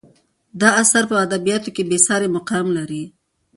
[0.61, 3.03] دا اثر په ادبیاتو کې بې سارې مقام لري.